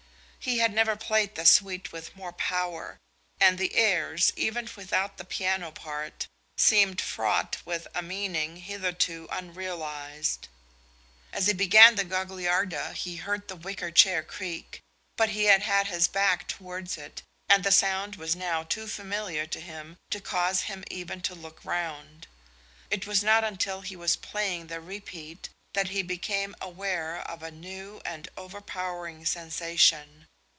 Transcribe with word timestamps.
He 0.43 0.57
had 0.57 0.73
never 0.73 0.95
played 0.95 1.35
the 1.35 1.45
suite 1.45 1.91
with 1.91 2.15
more 2.15 2.33
power; 2.33 2.97
and 3.39 3.59
the 3.59 3.75
airs, 3.75 4.33
even 4.35 4.67
without 4.75 5.17
the 5.17 5.23
piano 5.23 5.69
part, 5.71 6.25
seemed 6.57 6.99
fraught 6.99 7.57
with 7.63 7.87
a 7.93 8.01
meaning 8.01 8.57
hitherto 8.57 9.27
unrealised. 9.29 10.47
As 11.31 11.45
he 11.45 11.53
began 11.53 11.93
the 11.93 12.03
Gagliarda 12.03 12.93
he 12.93 13.17
heard 13.17 13.47
the 13.49 13.55
wicker 13.55 13.91
chair 13.91 14.23
creak; 14.23 14.81
but 15.15 15.29
he 15.29 15.43
had 15.43 15.61
his 15.85 16.07
back 16.07 16.47
towards 16.47 16.97
it, 16.97 17.21
and 17.47 17.63
the 17.63 17.71
sound 17.71 18.15
was 18.15 18.35
now 18.35 18.63
too 18.63 18.87
familiar 18.87 19.45
to 19.45 19.59
him 19.61 19.95
to 20.09 20.19
cause 20.19 20.61
him 20.63 20.83
even 20.89 21.21
to 21.21 21.35
look 21.35 21.63
round. 21.63 22.25
It 22.89 23.05
was 23.05 23.23
not 23.23 23.47
till 23.59 23.81
he 23.81 23.95
was 23.95 24.15
playing 24.15 24.67
the 24.67 24.81
repeat 24.81 25.49
that 25.73 25.89
he 25.89 26.01
became 26.01 26.55
aware 26.59 27.17
of 27.29 27.43
a 27.43 27.51
new 27.51 28.01
and 28.03 28.27
overpowering 28.35 29.23
sensation. 29.23 30.27